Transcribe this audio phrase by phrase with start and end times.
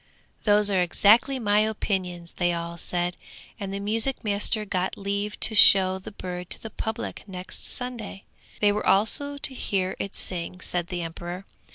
[0.45, 3.15] 'Those are exactly my opinions,' they all said,
[3.59, 8.23] and the music master got leave to show the bird to the public next Sunday.
[8.61, 11.45] They were also to hear it sing, said the emperor.